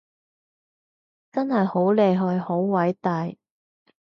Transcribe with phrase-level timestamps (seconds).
[1.31, 3.31] 真係好厲害好偉大